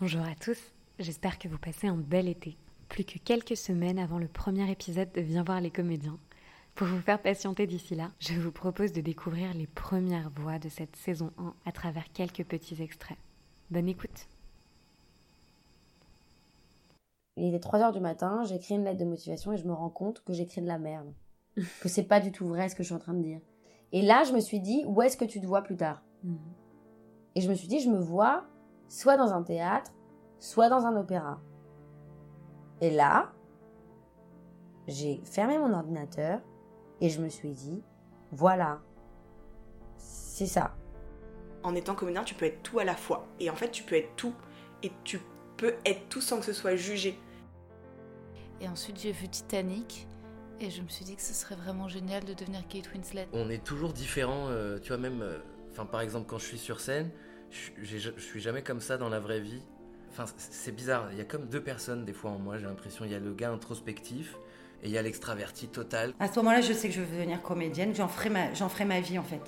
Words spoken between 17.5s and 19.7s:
est 3 heures du matin, j'écris une lettre de motivation et je